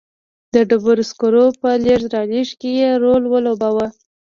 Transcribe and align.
د 0.53 0.55
ډبرو 0.69 1.03
سکرو 1.11 1.45
په 1.61 1.69
لېږد 1.83 2.11
رالېږد 2.17 2.55
کې 2.61 2.69
یې 2.79 2.89
رول 3.03 3.23
ولوباوه. 3.27 3.87